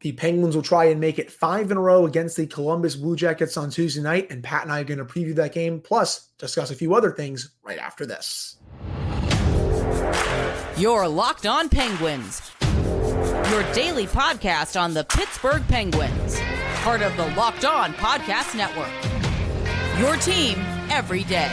[0.00, 3.16] The Penguins will try and make it five in a row against the Columbus Blue
[3.16, 6.28] Jackets on Tuesday night, and Pat and I are going to preview that game, plus
[6.38, 8.56] discuss a few other things right after this.
[10.76, 12.52] Your Locked On Penguins,
[13.50, 16.38] your daily podcast on the Pittsburgh Penguins,
[16.82, 18.92] part of the Locked On Podcast Network.
[19.98, 20.58] Your team
[20.90, 21.52] every day.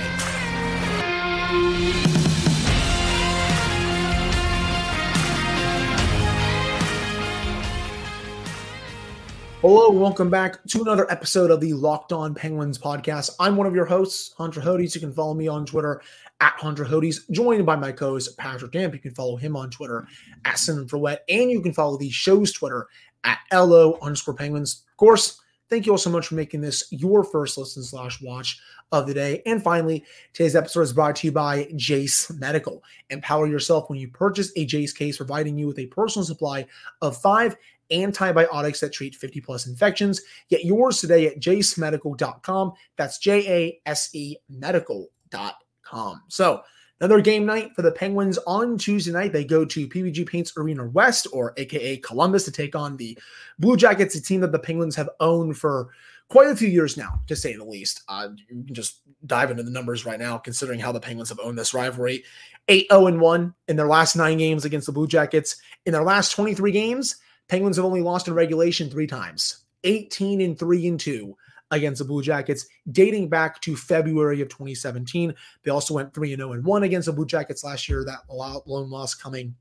[9.68, 13.32] Hello, welcome back to another episode of the Locked On Penguins podcast.
[13.40, 14.94] I'm one of your hosts, Hunter Hodes.
[14.94, 16.04] You can follow me on Twitter
[16.40, 18.94] at Hunter Hodes, joined by my co-host Patrick Damp.
[18.94, 20.08] You can follow him on Twitter
[20.46, 22.86] at Cinnamon for Wet, and you can follow the show's Twitter
[23.24, 24.84] at LO underscore Penguins.
[24.92, 28.60] Of course, thank you all so much for making this your first listen slash watch
[28.92, 29.42] of the day.
[29.48, 32.84] And finally, today's episode is brought to you by Jase Medical.
[33.10, 36.68] Empower yourself when you purchase a Jase case, providing you with a personal supply
[37.02, 37.58] of five
[37.92, 40.22] antibiotics that treat 50 plus infections.
[40.50, 42.74] Get yours today at jasemedical.com.
[42.98, 46.22] That's J A S E medical.com.
[46.28, 46.62] So,
[47.00, 49.34] another game night for the Penguins on Tuesday night.
[49.34, 53.18] They go to PPG Paints Arena West, or AKA Columbus, to take on the
[53.60, 55.90] Blue Jackets, a team that the Penguins have owned for
[56.30, 58.02] quite a few years now, to say the least.
[58.08, 61.40] Uh, you can just dive into the numbers right now, considering how the Penguins have
[61.40, 62.24] owned this rivalry.
[62.68, 65.58] 8 0 1 in their last nine games against the Blue Jackets.
[65.86, 67.18] In their last 23 games,
[67.48, 71.36] Penguins have only lost in regulation three times 18 and 3 and 2
[71.72, 75.34] against the Blue Jackets, dating back to February of 2017.
[75.64, 78.20] They also went 3 and 0 and 1 against the Blue Jackets last year, that
[78.30, 79.56] lone loss coming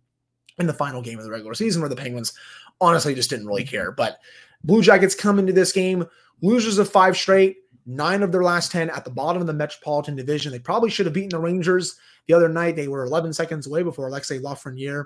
[0.59, 2.33] in the final game of the regular season, where the Penguins
[2.81, 3.91] honestly just didn't really care.
[3.91, 4.19] But
[4.63, 6.07] Blue Jackets come into this game,
[6.43, 10.17] losers of five straight, nine of their last 10 at the bottom of the Metropolitan
[10.17, 10.53] Division.
[10.53, 11.97] They probably should have beaten the Rangers
[12.27, 12.77] the other night.
[12.77, 15.05] They were 11 seconds away before Alexis Lafreniere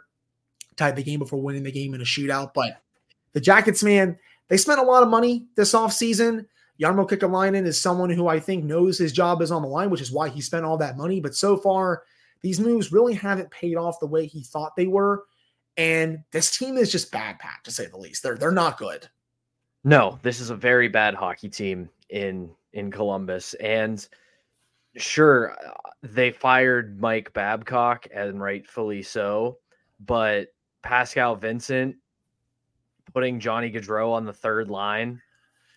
[0.79, 2.53] tied the game before winning the game in a shootout.
[2.55, 2.81] But
[3.33, 6.47] the Jackets, man, they spent a lot of money this offseason.
[6.81, 10.01] Jarmo Kekalainen is someone who I think knows his job is on the line, which
[10.01, 11.21] is why he spent all that money.
[11.21, 12.03] But so far,
[12.41, 15.25] these moves really haven't paid off the way he thought they were.
[15.77, 18.23] And this team is just bad, Pat, to say the least.
[18.23, 19.09] They're they're not good.
[19.85, 23.55] No, this is a very bad hockey team in in Columbus.
[23.55, 24.07] And
[24.97, 25.73] sure, uh,
[26.03, 29.59] they fired Mike Babcock, and rightfully so.
[30.01, 30.49] But
[30.83, 31.97] Pascal Vincent
[33.13, 35.21] putting Johnny Gaudreau on the third line.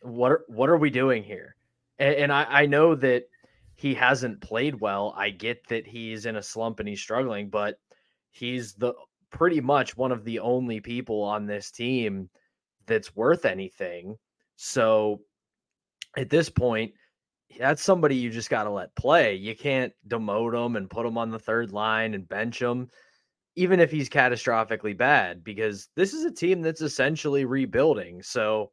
[0.01, 1.56] What are, what are we doing here?
[2.00, 3.23] And, and I, I know that
[3.75, 5.13] he hasn't played well.
[5.17, 7.79] I get that he's in a slump and he's struggling, but
[8.29, 8.94] he's the
[9.31, 12.29] pretty much one of the only people on this team
[12.85, 14.18] that's worth anything.
[14.56, 15.22] So
[16.18, 16.94] at this point,
[17.59, 19.35] that's somebody you just got to let play.
[19.35, 22.89] You can't demote him and put him on the third line and bench him
[23.56, 28.22] even if he's catastrophically bad, because this is a team that's essentially rebuilding.
[28.23, 28.72] So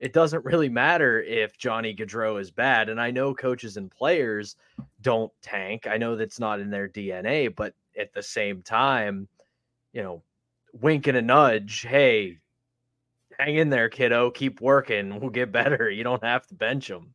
[0.00, 2.88] it doesn't really matter if Johnny Gaudreau is bad.
[2.88, 4.56] And I know coaches and players
[5.00, 5.86] don't tank.
[5.86, 9.28] I know that's not in their DNA, but at the same time,
[9.92, 10.22] you know,
[10.80, 11.82] wink and a nudge.
[11.82, 12.38] Hey,
[13.38, 14.30] hang in there, kiddo.
[14.30, 15.20] Keep working.
[15.20, 15.88] We'll get better.
[15.88, 17.14] You don't have to bench him.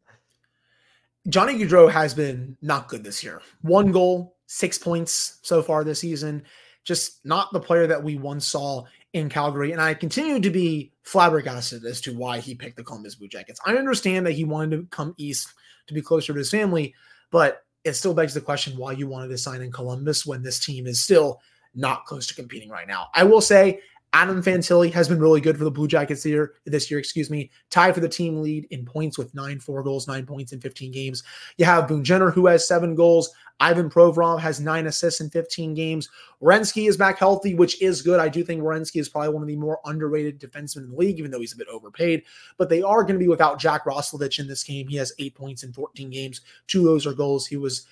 [1.27, 3.41] Johnny Gaudreau has been not good this year.
[3.61, 6.43] One goal, six points so far this season
[6.87, 9.73] just not the player that we once saw in Calgary.
[9.73, 13.59] And I continue to be flabbergasted as to why he picked the Columbus Blue Jackets.
[13.65, 15.53] I understand that he wanted to come east
[15.87, 16.93] to be closer to his family,
[17.29, 20.63] but it still begs the question why you wanted to sign in Columbus when this
[20.63, 21.41] team is still
[21.75, 23.07] not close to competing right now.
[23.13, 23.81] I will say
[24.13, 27.51] Adam Fantilli has been really good for the Blue Jackets here this year, excuse me,
[27.69, 30.91] tied for the team lead in points with nine, four goals, nine points in 15
[30.91, 31.23] games.
[31.57, 33.29] You have Boone Jenner, who has seven goals.
[33.59, 36.09] Ivan Provorov has nine assists in 15 games.
[36.41, 38.19] Werenski is back healthy, which is good.
[38.19, 41.19] I do think Werenski is probably one of the more underrated defensemen in the league,
[41.19, 42.23] even though he's a bit overpaid.
[42.57, 44.87] But they are going to be without Jack Roslovic in this game.
[44.87, 46.41] He has eight points in 14 games.
[46.67, 47.47] Two of those are goals.
[47.47, 47.87] He was,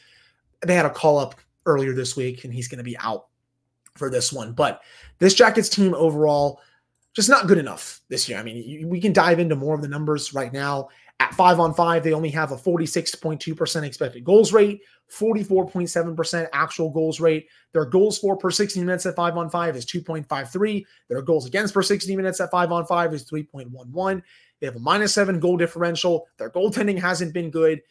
[0.66, 3.28] they had a call up earlier this week, and he's going to be out
[3.96, 4.52] for this one.
[4.54, 4.82] But
[5.20, 6.62] this Jackets team overall,
[7.16, 8.38] just not good enough this year.
[8.38, 10.90] I mean, we can dive into more of the numbers right now.
[11.22, 17.22] At five on five, they only have a 46.2% expected goals rate, 44.7% actual goals
[17.22, 17.48] rate.
[17.72, 20.86] Their goals for per 60 minutes at five on five is 2.53.
[21.08, 24.22] Their goals against per 60 minutes at five on five is 3.11.
[24.60, 26.28] They have a minus seven goal differential.
[26.38, 27.82] Their goaltending hasn't been good.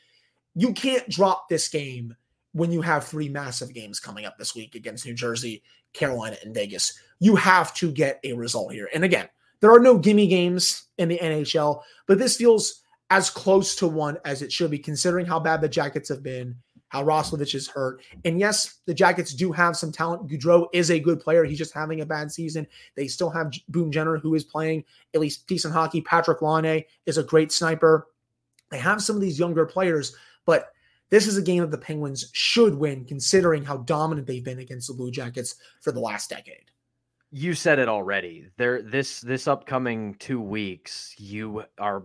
[0.54, 2.14] You can't drop this game
[2.54, 5.62] when you have three massive games coming up this week against New Jersey,
[5.92, 6.98] Carolina, and Vegas.
[7.18, 8.88] You have to get a result here.
[8.94, 9.28] And again,
[9.60, 14.18] there are no gimme games in the NHL, but this feels as close to one
[14.24, 16.54] as it should be, considering how bad the Jackets have been,
[16.88, 18.02] how Roslovic is hurt.
[18.24, 20.28] And yes, the Jackets do have some talent.
[20.28, 21.44] Gaudreau is a good player.
[21.44, 22.66] He's just having a bad season.
[22.94, 26.02] They still have Boone Jenner, who is playing at least decent hockey.
[26.02, 28.06] Patrik Laine is a great sniper.
[28.70, 30.14] They have some of these younger players,
[30.46, 30.73] but
[31.14, 34.88] this is a game that the Penguins should win, considering how dominant they've been against
[34.88, 36.72] the Blue Jackets for the last decade.
[37.30, 38.48] You said it already.
[38.56, 42.02] There, this this upcoming two weeks, you are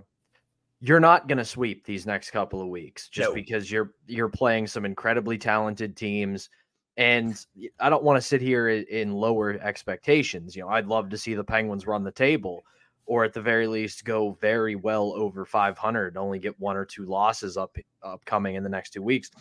[0.80, 3.34] you're not going to sweep these next couple of weeks just no.
[3.34, 6.52] because you're you're playing some incredibly talented teams
[6.98, 7.44] and
[7.80, 10.56] I don't want to sit here in lower expectations.
[10.56, 12.64] You know, I'd love to see the Penguins run the table
[13.10, 17.06] or at the very least go very well over 500 only get one or two
[17.06, 19.32] losses up upcoming in the next two weeks.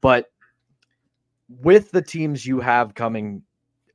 [0.00, 0.26] But
[1.48, 3.44] with the teams you have coming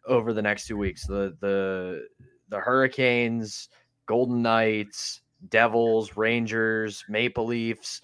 [0.07, 2.07] over the next two weeks, the the
[2.47, 3.67] the Hurricanes,
[4.05, 5.19] Golden Knights,
[5.49, 7.99] Devils, Rangers, Maple Leafs.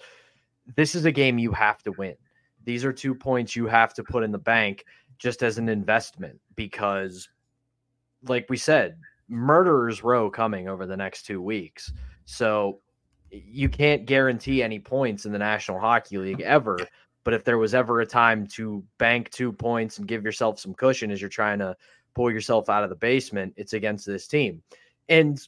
[0.76, 2.16] This is a game you have to win.
[2.64, 4.84] These are two points you have to put in the bank
[5.16, 7.30] just as an investment because,
[8.28, 8.98] like we said,
[9.28, 11.92] murderers row coming over the next two weeks.
[12.24, 12.80] So
[13.30, 16.78] you can't guarantee any points in the National Hockey League ever.
[17.24, 20.74] But if there was ever a time to bank two points and give yourself some
[20.74, 21.74] cushion as you're trying to
[22.14, 24.62] pull yourself out of the basement, it's against this team.
[25.08, 25.40] And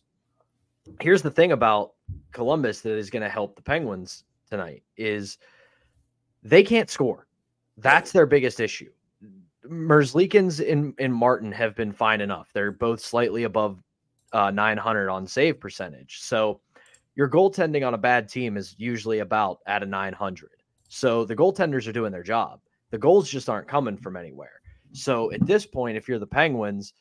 [1.01, 1.93] here's the thing about
[2.33, 5.39] Columbus that is going to help the Penguins tonight is
[6.43, 7.27] they can't score.
[7.77, 8.91] That's their biggest issue.
[9.71, 12.51] Merzlikins and, and Martin have been fine enough.
[12.53, 13.83] They're both slightly above
[14.33, 16.21] uh, 900 on save percentage.
[16.21, 16.61] So
[17.15, 20.51] your goaltending on a bad team is usually about at a 900.
[20.89, 22.61] So the goaltenders are doing their job.
[22.91, 24.61] The goals just aren't coming from anywhere.
[24.93, 26.93] So at this point, if you're the Penguins,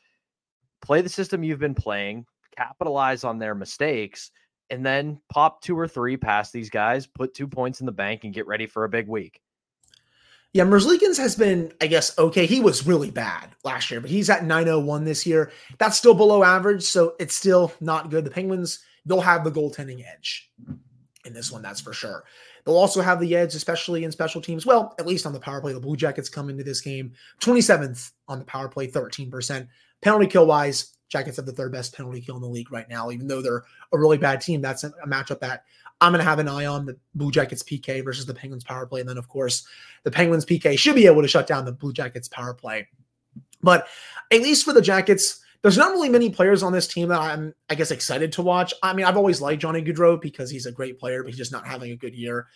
[0.82, 2.26] play the system you've been playing,
[2.56, 4.30] capitalize on their mistakes,
[4.70, 8.24] and then pop two or three past these guys, put two points in the bank,
[8.24, 9.40] and get ready for a big week.
[10.56, 12.46] Yeah, Merzlikins has been, I guess, okay.
[12.46, 15.52] He was really bad last year, but he's at 901 this year.
[15.76, 18.24] That's still below average, so it's still not good.
[18.24, 20.50] The Penguins, they'll have the goaltending edge
[21.26, 22.24] in this one, that's for sure.
[22.64, 24.64] They'll also have the edge, especially in special teams.
[24.64, 25.74] Well, at least on the power play.
[25.74, 27.12] The Blue Jackets come into this game
[27.42, 29.68] 27th on the power play, 13%.
[30.00, 33.10] Penalty kill wise, Jackets have the third best penalty kill in the league right now,
[33.10, 34.62] even though they're a really bad team.
[34.62, 35.64] That's a matchup that
[36.00, 38.86] I'm going to have an eye on the Blue Jackets PK versus the Penguins power
[38.86, 39.00] play.
[39.00, 39.66] And then, of course,
[40.02, 42.86] the Penguins PK should be able to shut down the Blue Jackets power play.
[43.62, 43.88] But
[44.30, 47.54] at least for the Jackets, there's not really many players on this team that I'm,
[47.70, 48.74] I guess, excited to watch.
[48.82, 51.52] I mean, I've always liked Johnny Gaudreau because he's a great player, but he's just
[51.52, 52.46] not having a good year.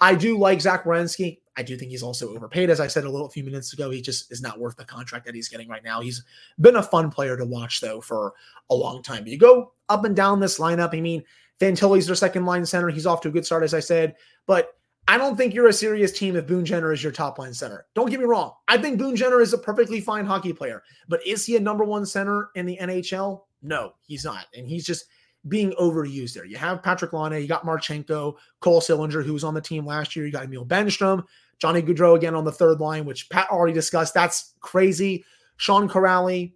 [0.00, 1.38] I do like Zach Werenski.
[1.56, 2.68] I do think he's also overpaid.
[2.68, 4.84] As I said a little a few minutes ago, he just is not worth the
[4.84, 6.00] contract that he's getting right now.
[6.00, 6.22] He's
[6.60, 8.34] been a fun player to watch, though, for
[8.68, 9.22] a long time.
[9.22, 10.94] But you go up and down this lineup.
[10.94, 11.24] I mean,
[11.60, 12.88] Fantilli's their second line center.
[12.88, 14.16] He's off to a good start, as I said.
[14.46, 14.70] But
[15.08, 17.86] I don't think you're a serious team if Boone Jenner is your top line center.
[17.94, 18.52] Don't get me wrong.
[18.66, 20.82] I think Boone Jenner is a perfectly fine hockey player.
[21.08, 23.42] But is he a number one center in the NHL?
[23.62, 24.46] No, he's not.
[24.56, 25.06] And he's just
[25.48, 26.44] being overused there.
[26.44, 30.16] You have Patrik Laine, you got Marchenko, Cole Sillinger, who was on the team last
[30.16, 30.26] year.
[30.26, 31.24] You got Emil Bemstrom,
[31.58, 34.12] Johnny Gaudreau again on the third line, which Pat already discussed.
[34.12, 35.24] That's crazy.
[35.56, 36.52] Sean Kuraly.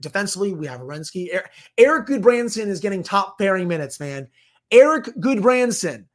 [0.00, 1.28] Defensively, we have Werenski.
[1.78, 4.28] Erik Gudbranson is getting top pairing minutes, man.
[4.70, 6.06] Erik Gudbranson.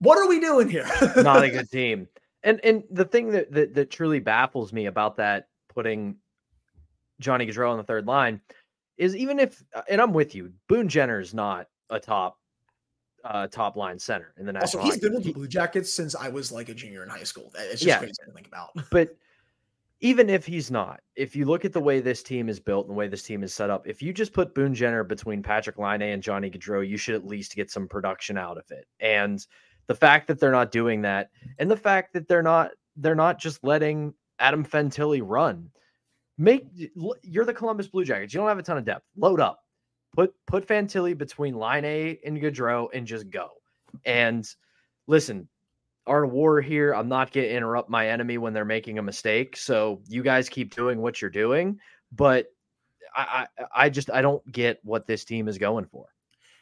[0.00, 0.86] What are we doing here?
[1.16, 2.06] Not a good team.
[2.44, 6.16] And and the thing that, that that truly baffles me about that putting
[7.20, 8.40] Johnny Gaudreau on the third line
[8.96, 12.38] is even if, uh, and I'm with you, Boone Jenner is not a top
[13.24, 14.82] uh, top line center in the national.
[14.82, 17.24] Also, he's been with the Blue Jackets since I was like a junior in high
[17.24, 17.52] school.
[17.56, 17.98] It's just yeah.
[17.98, 18.70] crazy to think about.
[18.90, 19.16] But
[20.00, 22.94] even if he's not, if you look at the way this team is built and
[22.94, 25.78] the way this team is set up, if you just put Boone Jenner between Patrik
[25.78, 28.86] Laine and Johnny Gaudreau, you should at least get some production out of it.
[29.00, 29.44] And
[29.88, 33.38] the fact that they're not doing that, and the fact that they're not they're not
[33.38, 35.70] just letting Adam Fantilli run
[36.36, 36.66] make
[37.22, 38.32] you're the Columbus Blue Jackets.
[38.32, 39.04] You don't have a ton of depth.
[39.16, 39.60] Load up.
[40.14, 43.48] Put put Fantilli between Laine and Gaudreau and just go.
[44.04, 44.48] And
[45.06, 45.48] listen,
[46.08, 46.94] our war here.
[46.94, 49.56] I'm not going to interrupt my enemy when they're making a mistake.
[49.56, 51.78] So you guys keep doing what you're doing.
[52.12, 52.46] But
[53.14, 56.06] I, I, I just I don't get what this team is going for.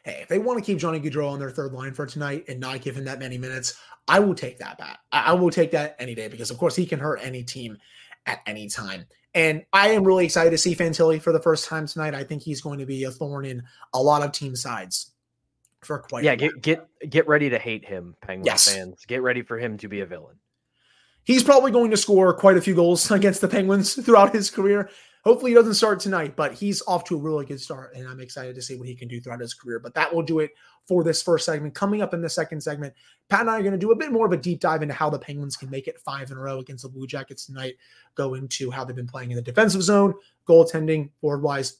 [0.04, 2.60] Hey, if they want to keep Johnny Gaudreau on their third line for tonight and
[2.60, 3.76] not give him that many minutes,
[4.06, 4.98] I will take that bat.
[5.10, 7.76] I, I will take that any day because, of course, he can hurt any team
[8.26, 9.06] at any time.
[9.34, 12.14] And I am really excited to see Fantilli for the first time tonight.
[12.14, 13.62] I think he's going to be a thorn in
[13.92, 15.12] a lot of team sides
[15.86, 16.24] for quite.
[16.24, 18.72] Yeah, get get get ready to hate him, Penguin yes.
[18.72, 19.04] fans.
[19.06, 20.36] Get ready for him to be a villain.
[21.24, 24.90] He's probably going to score quite a few goals against the Penguins throughout his career.
[25.24, 28.20] Hopefully, he doesn't start tonight, but he's off to a really good start, and I'm
[28.20, 29.80] excited to see what he can do throughout his career.
[29.80, 30.52] But that will do it
[30.86, 31.74] for this first segment.
[31.74, 32.94] Coming up in the second segment,
[33.28, 34.94] Pat and I are going to do a bit more of a deep dive into
[34.94, 37.74] how the Penguins can make it five in a row against the Blue Jackets tonight,
[38.14, 40.14] go into how they've been playing in the defensive zone,
[40.48, 41.78] goaltending, forward wise,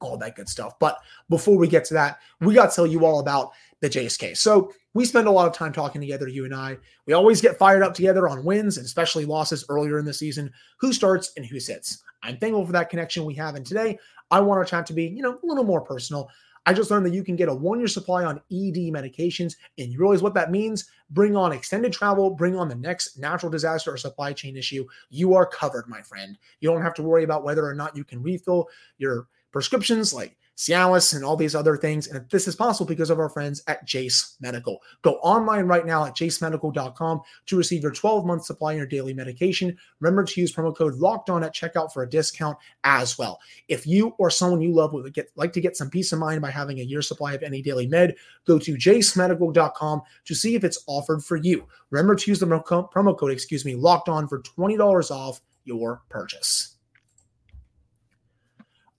[0.00, 0.78] all that good stuff.
[0.78, 4.36] But before we get to that, we got to tell you all about the JSK.
[4.36, 6.78] So we spend a lot of time talking together, you and I.
[7.06, 10.52] We always get fired up together on wins and especially losses earlier in the season,
[10.78, 12.02] who starts and who sits.
[12.22, 13.54] I'm thankful for that connection we have.
[13.54, 13.98] And today,
[14.30, 16.28] I want our chat to be, you know, a little more personal.
[16.66, 19.56] I just learned that you can get a one year supply on ED medications.
[19.78, 20.90] And you realize what that means?
[21.10, 24.86] Bring on extended travel, bring on the next natural disaster or supply chain issue.
[25.08, 26.36] You are covered, my friend.
[26.60, 28.68] You don't have to worry about whether or not you can refill
[28.98, 32.08] your prescriptions like Cialis and all these other things.
[32.08, 34.80] And this is possible because of our friends at Jase Medical.
[35.02, 39.14] Go online right now at jasemedical.com to receive your 12 month supply of your daily
[39.14, 39.76] medication.
[40.00, 43.38] Remember to use promo code locked on at checkout for a discount as well.
[43.68, 46.42] If you or someone you love would get like to get some peace of mind
[46.42, 50.64] by having a year supply of any daily med, go to jasemedical.com to see if
[50.64, 51.68] it's offered for you.
[51.90, 56.77] Remember to use the promo code, excuse me, locked on for $20 off your purchase.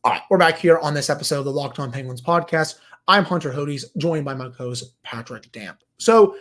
[0.05, 2.75] All right, we're back here on this episode of the Locked On Penguins podcast.
[3.09, 5.79] I'm Hunter Hodes, joined by my co-host Patrick Damp.
[5.97, 6.37] So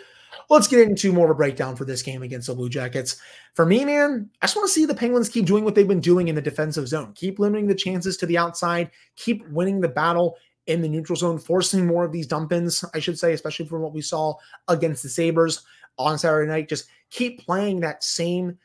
[0.49, 3.21] let's get into more of a breakdown for this game against the Blue Jackets.
[3.55, 5.99] For me, man, I just want to see the Penguins keep doing what they've been
[5.99, 9.89] doing in the defensive zone, keep limiting the chances to the outside, keep winning the
[9.89, 10.37] battle
[10.69, 13.83] in the neutral zone, forcing more of these dump ins, I should say, especially from
[13.83, 14.35] what we saw
[14.69, 15.65] against the Sabres
[15.99, 16.69] on Saturday night.
[16.69, 18.57] Just keep playing that same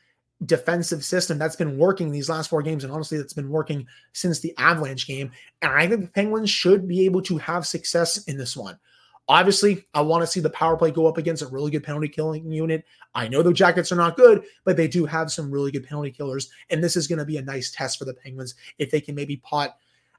[0.46, 2.84] defensive system that's been working these last four games.
[2.84, 5.30] And honestly, that's been working since the Avalanche game.
[5.62, 8.78] And I think the Penguins should be able to have success in this one.
[9.26, 12.08] Obviously, I want to see the power play go up against a really good penalty
[12.08, 12.84] killing unit.
[13.14, 16.10] I know the Jackets are not good, but they do have some really good penalty
[16.10, 16.50] killers.
[16.68, 19.14] And this is going to be a nice test for the Penguins if they can
[19.14, 19.76] maybe pot.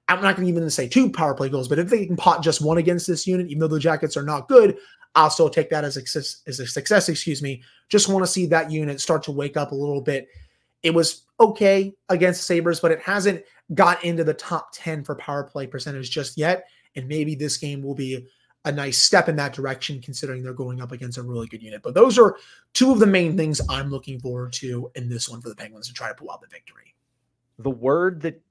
[0.07, 2.43] I'm not going to even say two power play goals, but if they can pot
[2.43, 4.77] just one against this unit, even though the Jackets are not good,
[5.15, 7.09] I'll still take that as a, as a success.
[7.09, 7.63] Excuse me.
[7.89, 10.27] Just want to see that unit start to wake up a little bit.
[10.83, 13.43] It was okay against Sabres, but it hasn't
[13.73, 16.67] got into the top 10 for power play percentage just yet.
[16.95, 18.27] And maybe this game will be
[18.65, 21.81] a nice step in that direction, considering they're going up against a really good unit.
[21.81, 22.37] But those are
[22.73, 25.87] two of the main things I'm looking forward to in this one for the Penguins
[25.87, 26.95] to try to pull out the victory.
[27.59, 28.41] The word that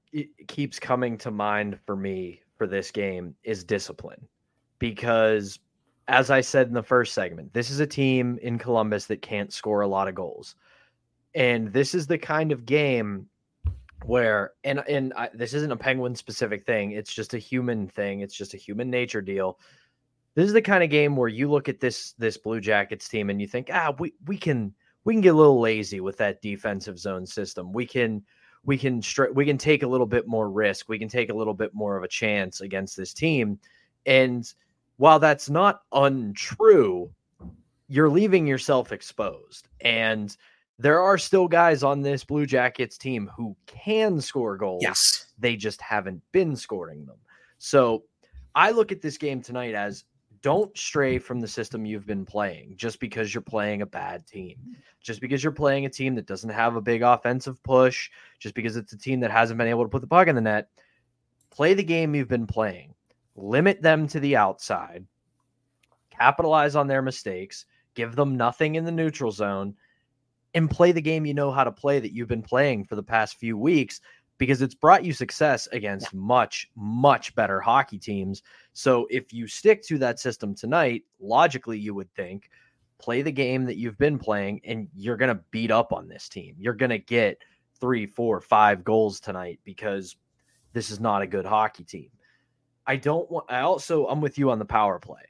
[0.47, 4.27] keeps coming to mind for me for this game is discipline
[4.79, 5.59] because
[6.07, 9.51] as I said in the first segment, this is a team in Columbus that can't
[9.51, 10.55] score a lot of goals.
[11.33, 13.27] And this is the kind of game
[14.05, 18.19] where and and I, this isn't a penguin specific thing, it's just a human thing,
[18.19, 19.59] it's just a human nature deal.
[20.35, 23.29] This is the kind of game where you look at this this Blue Jackets team
[23.29, 24.73] and you think, "Ah, we we can
[25.05, 27.73] we can get a little lazy with that defensive zone system.
[27.73, 28.23] We can
[28.65, 30.89] we can stri- we can take a little bit more risk.
[30.89, 33.59] We can take a little bit more of a chance against this team."
[34.05, 34.51] And
[34.97, 37.11] while that's not untrue,
[37.87, 39.67] you're leaving yourself exposed.
[39.81, 40.35] And
[40.77, 44.83] there are still guys on this Blue Jackets team who can score goals.
[44.83, 45.27] Yes.
[45.39, 47.17] They just haven't been scoring them.
[47.57, 48.03] So
[48.55, 50.03] I look at this game tonight as
[50.45, 54.55] don't stray from the system you've been playing just because you're playing a bad team.
[54.63, 54.75] Mm.
[55.01, 58.77] Just because you're playing a team that doesn't have a big offensive push, just because
[58.77, 60.69] it's a team that hasn't been able to put the puck in the net.
[61.49, 62.93] Play the game you've been playing
[63.35, 65.03] limit them to the outside,
[66.11, 69.73] capitalize on their mistakes, give them nothing in the neutral zone,
[70.53, 73.03] and play the game you know how to play that you've been playing for the
[73.03, 73.99] past few weeks
[74.37, 76.19] because it's brought you success against yeah.
[76.19, 78.43] much, much better hockey teams.
[78.73, 82.49] So if you stick to that system tonight, logically, you would think
[82.97, 86.29] play the game that you've been playing and you're going to beat up on this
[86.29, 86.55] team.
[86.57, 87.37] You're going to get
[87.79, 90.15] three, four, five goals tonight because
[90.73, 92.09] this is not a good hockey team.
[92.87, 93.45] I don't want.
[93.49, 95.21] I also I'm with you on the power play.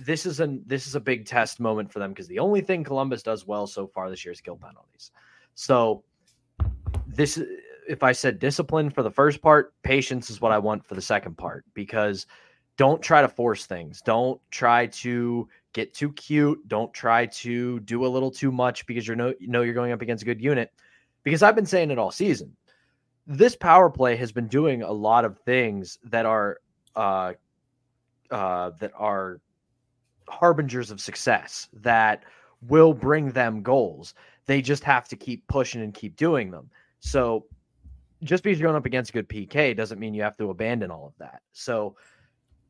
[0.00, 2.82] This is a this is a big test moment for them because the only thing
[2.82, 5.12] Columbus does well so far this year is kill penalties.
[5.54, 6.02] So
[7.06, 7.40] this
[7.88, 11.02] if I said discipline for the first part, patience is what I want for the
[11.02, 12.26] second part because
[12.76, 14.02] don't try to force things.
[14.02, 16.66] Don't try to get too cute.
[16.68, 19.92] Don't try to do a little too much because you know you know you're going
[19.92, 20.72] up against a good unit.
[21.22, 22.56] Because I've been saying it all season
[23.26, 26.60] this power play has been doing a lot of things that are
[26.94, 27.32] uh,
[28.30, 29.40] uh, that are
[30.28, 32.24] harbingers of success that
[32.62, 34.14] will bring them goals.
[34.46, 36.70] They just have to keep pushing and keep doing them.
[37.00, 37.46] So
[38.26, 41.06] just because you're going up against good PK doesn't mean you have to abandon all
[41.06, 41.42] of that.
[41.52, 41.96] So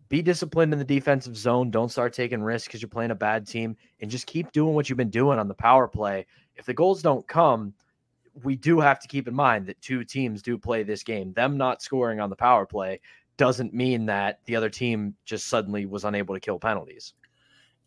[0.08, 1.70] be disciplined in the defensive zone.
[1.70, 4.88] Don't start taking risks because you're playing a bad team and just keep doing what
[4.88, 6.26] you've been doing on the power play.
[6.54, 7.74] If the goals don't come,
[8.42, 11.32] we do have to keep in mind that two teams do play this game.
[11.32, 13.00] Them not scoring on the power play
[13.36, 17.14] doesn't mean that the other team just suddenly was unable to kill penalties.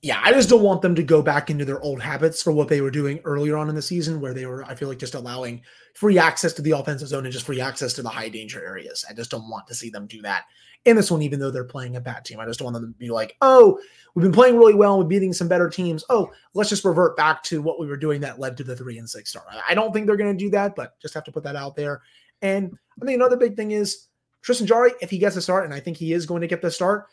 [0.01, 2.69] Yeah, I just don't want them to go back into their old habits for what
[2.69, 5.13] they were doing earlier on in the season, where they were, I feel like, just
[5.13, 5.61] allowing
[5.93, 9.03] free access to the offensive zone and just free access to the high danger areas.
[9.09, 10.45] I just don't want to see them do that
[10.85, 12.39] in this one, even though they're playing a bad team.
[12.39, 13.77] I just don't want them to be like, oh,
[14.15, 16.05] we've been playing really well and we're beating some better teams.
[16.09, 18.97] Oh, let's just revert back to what we were doing that led to the three
[18.97, 19.43] and six star.
[19.67, 21.75] I don't think they're going to do that, but just have to put that out
[21.75, 22.01] there.
[22.41, 24.07] And I think another big thing is
[24.41, 26.61] Tristan Jarry, if he gets a start, and I think he is going to get
[26.61, 27.07] the start,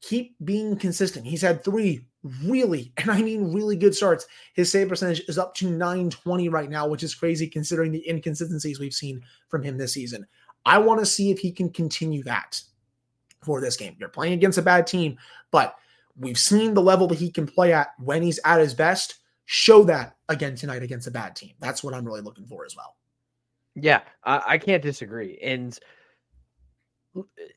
[0.00, 1.26] keep being consistent.
[1.26, 2.06] He's had three
[2.44, 4.26] really, and I mean really good starts.
[4.54, 8.80] His save percentage is up to 920 right now, which is crazy considering the inconsistencies
[8.80, 10.26] we've seen from him this season.
[10.64, 12.60] I want to see if he can continue that
[13.42, 13.96] for this game.
[13.98, 15.16] You're playing against a bad team,
[15.50, 15.76] but
[16.18, 19.16] we've seen the level that he can play at when he's at his best.
[19.44, 21.52] Show that again tonight against a bad team.
[21.60, 22.96] That's what I'm really looking for as well.
[23.76, 25.38] Yeah, I, I can't disagree.
[25.40, 25.78] And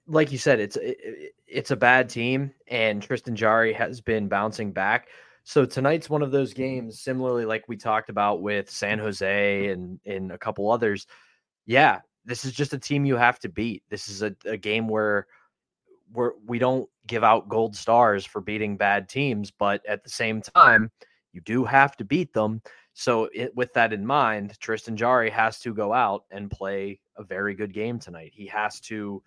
[0.07, 4.71] like you said, it's it, it's a bad team, and Tristan Jarry has been bouncing
[4.71, 5.07] back.
[5.43, 6.61] So tonight's one of those mm-hmm.
[6.61, 11.07] games, similarly like we talked about with San Jose and in a couple others.
[11.65, 13.83] Yeah, this is just a team you have to beat.
[13.89, 15.27] This is a, a game where
[16.11, 20.41] we're we don't give out gold stars for beating bad teams, but at the same
[20.41, 20.91] time,
[21.33, 22.61] you do have to beat them.
[22.93, 27.23] So, it, with that in mind, Tristan Jarry has to go out and play a
[27.23, 28.31] very good game tonight.
[28.33, 29.23] He has to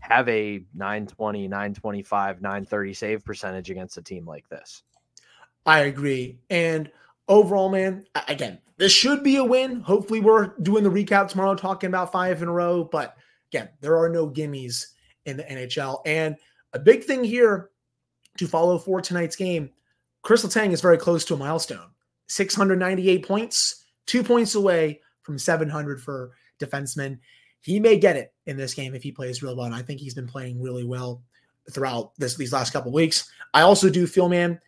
[0.00, 4.82] have a 920, 925, 930 save percentage against a team like this.
[5.66, 6.38] I agree.
[6.50, 6.90] And
[7.28, 9.80] overall, man, again, this should be a win.
[9.80, 12.84] Hopefully, we're doing the recap tomorrow, talking about five in a row.
[12.84, 13.16] But
[13.50, 14.86] again, there are no gimmies
[15.26, 16.00] in the NHL.
[16.04, 16.36] And
[16.72, 17.70] a big thing here
[18.38, 19.70] to follow for tonight's game
[20.24, 21.90] Kris Letang is very close to a milestone
[22.28, 27.18] 698 points, two points away from 700 for defensemen
[27.64, 29.66] he may get it in this game if he plays real well.
[29.66, 31.22] And I think he's been playing really well
[31.70, 33.30] throughout this these last couple weeks.
[33.54, 34.60] I also do feel, man,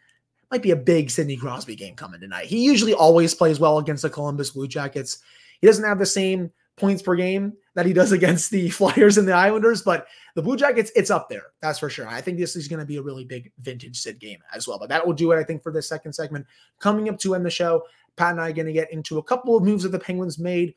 [0.50, 2.46] might be a big Sidney Crosby game coming tonight.
[2.46, 5.18] He usually always plays well against the Columbus Blue Jackets.
[5.60, 9.28] He doesn't have the same points per game that he does against the Flyers and
[9.28, 11.46] the Islanders, but the Blue Jackets, it's up there.
[11.60, 12.08] That's for sure.
[12.08, 14.78] I think this is going to be a really big vintage Sid game as well.
[14.78, 16.46] But that will do it, I think, for this second segment.
[16.78, 17.82] Coming up to end the show,
[18.16, 20.38] Pat and I are going to get into a couple of moves that the Penguins
[20.38, 20.74] made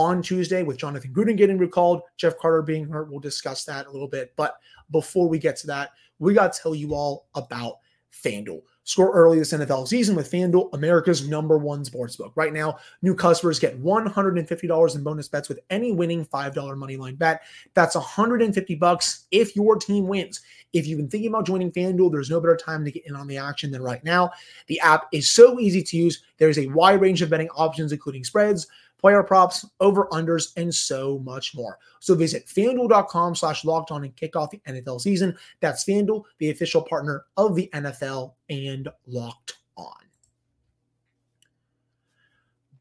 [0.00, 3.10] on Tuesday with Jonathan Gruden getting recalled, Jeff Carter being hurt.
[3.10, 4.32] We'll discuss that a little bit.
[4.34, 4.56] But
[4.90, 7.74] before we get to that, we got to tell you all about
[8.10, 8.62] FanDuel.
[8.84, 12.32] Score early this NFL season with FanDuel, America's number one sportsbook.
[12.34, 17.42] Right now, new customers get $150 in bonus bets with any winning $5 moneyline bet.
[17.74, 20.40] That's 150 bucks if your team wins.
[20.72, 23.28] If you've been thinking about joining FanDuel, there's no better time to get in on
[23.28, 24.30] the action than right now.
[24.66, 26.22] The app is so easy to use.
[26.38, 28.66] There's a wide range of betting options, including spreads,
[29.00, 31.78] player props, over unders, and so much more.
[32.00, 35.36] So visit fanduel.com slash locked on and kick off the NFL season.
[35.60, 39.94] That's FanDuel, the official partner of the NFL and locked on.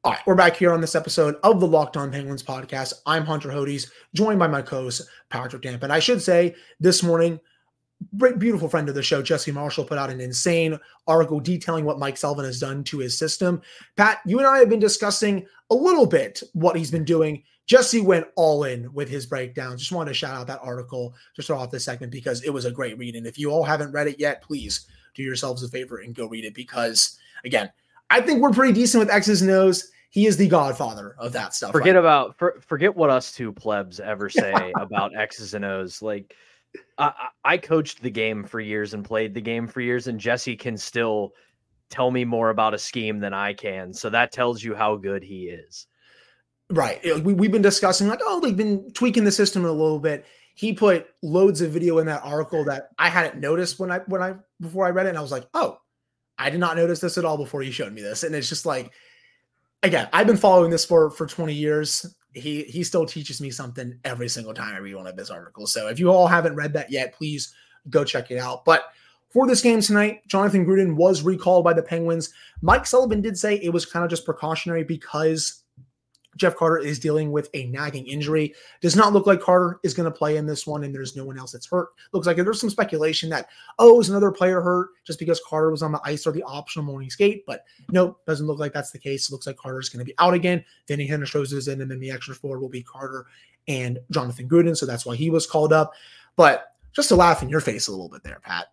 [0.03, 2.93] All right, we're back here on this episode of the Locked On Penguins podcast.
[3.05, 5.83] I'm Hunter Hodes, joined by my co-host Patrick Damp.
[5.83, 7.37] And I should say this morning,
[8.37, 12.17] beautiful friend of the show, Jesse Marshall, put out an insane article detailing what Mike
[12.17, 13.61] Sullivan has done to his system.
[13.97, 17.43] Pat, you and I have been discussing a little bit what he's been doing.
[17.65, 19.77] Jesse went all in with his breakdown.
[19.77, 22.65] Just wanted to shout out that article to start off this segment because it was
[22.65, 23.15] a great read.
[23.15, 26.25] And if you all haven't read it yet, please do yourselves a favor and go
[26.25, 27.71] read it because, again,
[28.09, 29.91] I think we're pretty decent with X's and O's.
[30.09, 31.71] He is the godfather of that stuff.
[31.71, 31.99] Forget right?
[31.99, 36.01] about for, forget what us two plebs ever say about X's and O's.
[36.01, 36.35] Like
[36.97, 40.55] I, I coached the game for years and played the game for years, and Jesse
[40.55, 41.33] can still
[41.89, 43.93] tell me more about a scheme than I can.
[43.93, 45.87] So that tells you how good he is.
[46.69, 47.01] Right.
[47.23, 50.25] We, we've been discussing like, oh, they've been tweaking the system a little bit.
[50.53, 54.21] He put loads of video in that article that I hadn't noticed when I when
[54.21, 55.79] I before I read it, and I was like, oh,
[56.37, 58.23] I did not notice this at all before you showed me this.
[58.23, 58.91] And it's just like,
[59.83, 63.99] again, I've been following this for for 20 years he he still teaches me something
[64.05, 65.73] every single time I read one of his articles.
[65.73, 67.53] So if you all haven't read that yet, please
[67.89, 68.65] go check it out.
[68.65, 68.85] But
[69.29, 72.33] for this game tonight, Jonathan Gruden was recalled by the Penguins.
[72.61, 75.58] Mike Sullivan did say it was kind of just precautionary because
[76.39, 78.55] Jeff Carter is dealing with a nagging injury.
[78.81, 81.25] Does not look like Carter is going to play in this one, and there's no
[81.25, 81.89] one else that's hurt.
[82.13, 85.83] Looks like there's some speculation that, oh, is another player hurt just because Carter was
[85.83, 87.43] on the ice or the optional morning skate?
[87.45, 89.31] But no, doesn't look like that's the case.
[89.31, 90.63] looks like Carter's going to be out again.
[90.87, 93.25] Vinnie Hinostroza is in, and then the extra forward will be Carter
[93.67, 94.75] and Jonathan Gruden.
[94.75, 95.91] So that's why he was called up.
[96.37, 98.67] But just to laugh in your face a little bit there, Pat.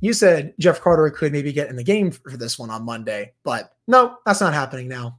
[0.00, 3.32] You said Jeff Carter could maybe get in the game for this one on Monday,
[3.42, 5.18] but no, that's not happening now.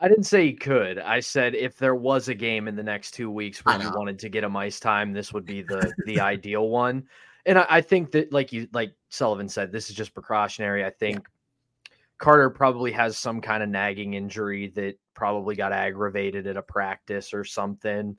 [0.00, 0.98] I didn't say he could.
[0.98, 3.94] I said if there was a game in the next two weeks where you uh-huh.
[3.96, 7.04] wanted to get him ice time, this would be the the ideal one.
[7.46, 10.84] And I, I, think that, like you, like Sullivan said, this is just precautionary.
[10.84, 11.94] I think yeah.
[12.18, 17.34] Carter probably has some kind of nagging injury that probably got aggravated at a practice
[17.34, 18.16] or something.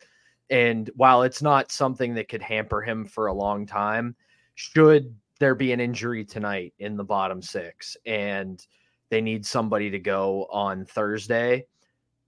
[0.50, 4.16] And while it's not something that could hamper him for a long time,
[4.54, 8.66] should there be an injury tonight in the bottom six and
[9.10, 11.65] they need somebody to go on Thursday,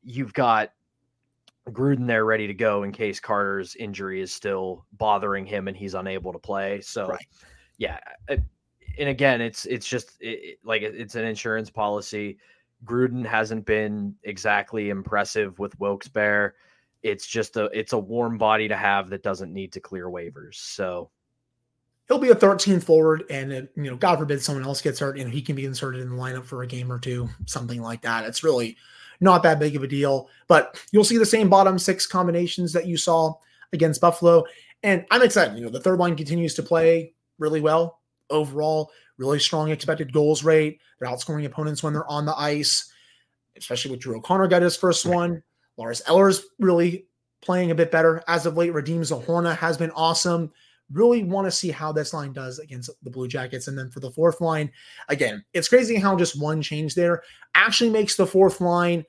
[0.04, 0.72] you've got
[1.70, 5.96] Gruden there ready to go in case Carter's injury is still bothering him and he's
[5.96, 6.80] unable to play.
[6.82, 7.28] So, right.
[7.78, 12.38] yeah, and again, it's it's just it, like it's an insurance policy.
[12.86, 16.54] Gruden hasn't been exactly impressive with Wilkes-Barre.
[17.04, 20.56] It's just a it's a warm body to have that doesn't need to clear waivers.
[20.56, 21.10] So
[22.08, 25.18] he'll be a 13 forward, and it, you know, God forbid someone else gets hurt,
[25.18, 28.02] and he can be inserted in the lineup for a game or two, something like
[28.02, 28.26] that.
[28.26, 28.78] It's really
[29.20, 30.30] not that big of a deal.
[30.48, 33.36] But you'll see the same bottom six combinations that you saw
[33.74, 34.46] against Buffalo,
[34.84, 35.58] and I'm excited.
[35.58, 38.92] You know, the third line continues to play really well overall.
[39.18, 40.80] Really strong expected goals rate.
[41.00, 42.92] They're outscoring opponents when they're on the ice,
[43.58, 45.42] especially with Drew O'Connor got his first one.
[45.76, 47.08] Lars Eller's really
[47.42, 48.74] playing a bit better as of late.
[48.74, 50.52] Radim Zohorna has been awesome.
[50.92, 53.68] Really want to see how this line does against the Blue Jackets.
[53.68, 54.72] And then for the fourth line,
[55.10, 57.24] again, it's crazy how just one change there
[57.56, 59.04] actually makes the fourth line,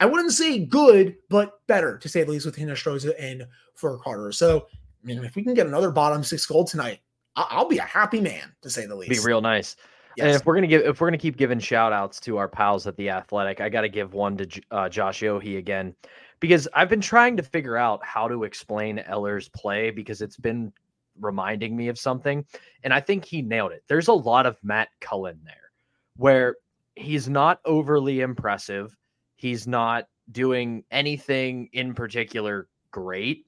[0.00, 4.32] I wouldn't say good, but better to say the least with Hinostroza and for Carter.
[4.32, 7.00] So, I mean, if we can get another bottom six goal tonight,
[7.36, 9.10] I'll be a happy man to say the least.
[9.10, 9.76] Be real nice.
[10.16, 10.26] Yes.
[10.26, 12.86] And if we're gonna give, if we're gonna keep giving shout outs to our pals
[12.86, 15.94] at the Athletic, I got to give one to uh, Josh Yohe again
[16.40, 20.72] because I've been trying to figure out how to explain Eller's play because it's been
[21.20, 22.44] reminding me of something.
[22.82, 23.84] And I think he nailed it.
[23.88, 25.72] There's a lot of Matt Cullen there
[26.16, 26.56] where
[26.96, 28.96] he's not overly impressive.
[29.36, 33.46] He's not doing anything in particular great,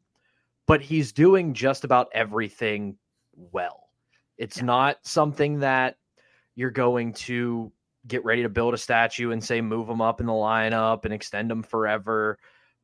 [0.66, 2.96] but he's doing just about everything
[3.52, 3.88] well.
[4.38, 4.64] It's yeah.
[4.64, 5.96] not something that
[6.54, 7.72] you're going to
[8.06, 11.14] get ready to build a statue and say move him up in the lineup and
[11.14, 12.38] extend him forever,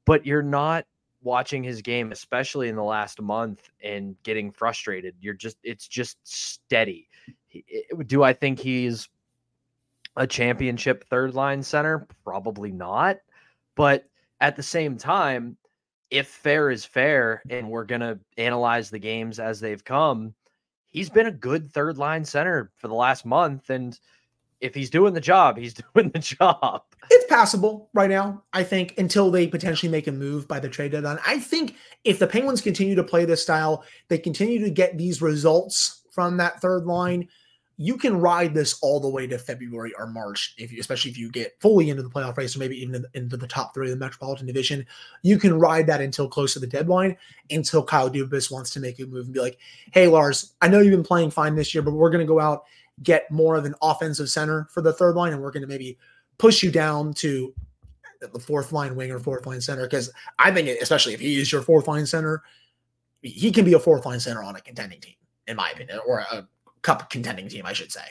[0.07, 0.87] but you're not
[1.23, 5.15] watching his game, especially in the last month, and getting frustrated.
[5.21, 7.09] You're just, it's just steady.
[8.07, 9.09] Do I think he's
[10.17, 12.07] a championship third line center?
[12.25, 13.19] Probably not.
[13.77, 14.05] But
[14.41, 15.57] at the same time,
[16.11, 20.35] if fair is fair and we're going to analyze the games as they've come,
[20.89, 23.71] he's been a good third line center for the last month.
[23.71, 23.99] And
[24.61, 26.83] if he's doing the job, he's doing the job.
[27.41, 31.19] Passable right now, I think, until they potentially make a move by the trade deadline.
[31.27, 35.23] I think if the Penguins continue to play this style, they continue to get these
[35.23, 37.29] results from that third line.
[37.79, 41.17] You can ride this all the way to February or March, if you, especially if
[41.17, 43.99] you get fully into the playoff race or maybe even into the top three of
[43.99, 44.87] the Metropolitan Division.
[45.23, 47.17] You can ride that until close to the deadline,
[47.51, 49.57] until Kyle Dubas wants to make a move and be like,
[49.93, 52.39] "Hey, Lars, I know you've been playing fine this year, but we're going to go
[52.39, 52.65] out
[53.03, 55.97] get more of an offensive center for the third line, and we're going to maybe
[56.41, 57.55] push you down to
[58.21, 59.83] the fourth line wing or fourth line center.
[59.83, 62.43] Because I think, especially if he is your fourth line center,
[63.23, 65.15] he can be a fourth line center on a contending team,
[65.47, 66.49] in my opinion, or a
[66.83, 68.05] cup contending team, I should say.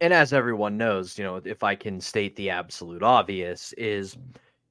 [0.00, 4.16] And as everyone knows, you know, if I can state the absolute obvious, is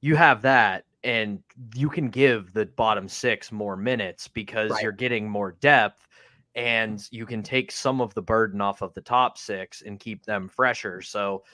[0.00, 1.40] you have that and
[1.74, 4.82] you can give the bottom six more minutes because right.
[4.82, 6.08] you're getting more depth
[6.56, 10.24] and you can take some of the burden off of the top six and keep
[10.24, 11.00] them fresher.
[11.00, 11.44] So,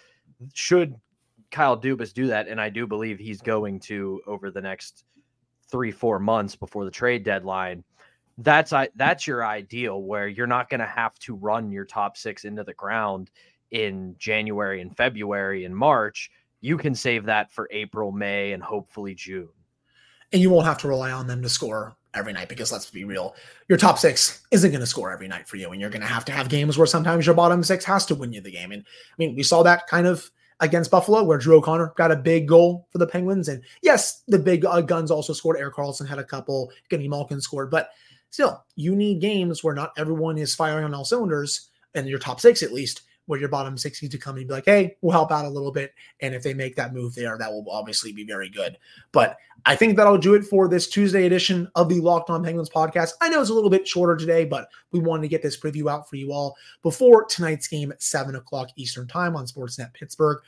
[0.54, 0.96] should
[1.50, 5.04] Kyle Dubas do that, and I do believe he's going to over the next
[5.68, 7.84] three four months before the trade deadline.
[8.38, 12.16] That's I that's your ideal where you're not going to have to run your top
[12.16, 13.30] six into the ground
[13.70, 16.30] in January and February and March.
[16.60, 19.48] You can save that for April, May, and hopefully June.
[20.32, 23.04] And you won't have to rely on them to score every night because let's be
[23.04, 23.36] real,
[23.68, 25.70] your top six isn't going to score every night for you.
[25.70, 28.14] And you're going to have to have games where sometimes your bottom six has to
[28.14, 28.72] win you the game.
[28.72, 30.30] And I mean, we saw that kind of
[30.60, 33.48] against Buffalo where Drew O'Connor got a big goal for the Penguins.
[33.48, 35.58] And yes, the big uh, guns also scored.
[35.58, 37.70] Erik Karlsson had a couple, Geno Malkin scored.
[37.70, 37.90] But
[38.30, 42.40] still, you need games where not everyone is firing on all cylinders and your top
[42.40, 45.12] six at least where your bottom six need to come and be like, hey, we'll
[45.12, 45.92] help out a little bit.
[46.20, 48.78] And if they make that move there, that will obviously be very good.
[49.12, 52.70] But I think that'll do it for this Tuesday edition of the Locked On Penguins
[52.70, 53.12] podcast.
[53.20, 55.90] I know it's a little bit shorter today, but we wanted to get this preview
[55.90, 60.38] out for you all before tonight's game at 7 o'clock Eastern Time on Sportsnet Pittsburgh.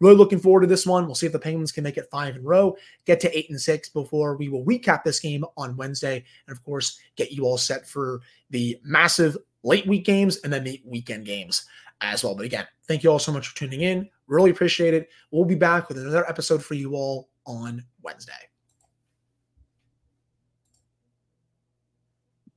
[0.00, 1.06] Really looking forward to this one.
[1.06, 3.50] We'll see if the Penguins can make it five in a row, get to eight
[3.50, 6.24] and six before we will recap this game on Wednesday.
[6.46, 8.20] And of course, get you all set for
[8.50, 11.66] the massive late week games and then the weekend games
[12.00, 12.34] as well.
[12.34, 14.08] But again, thank you all so much for tuning in.
[14.26, 15.08] Really appreciate it.
[15.30, 18.47] We'll be back with another episode for you all on Wednesday.